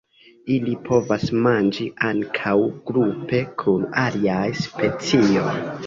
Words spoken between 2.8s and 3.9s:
grupe kun